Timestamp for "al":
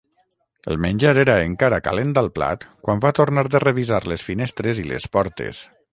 2.23-2.31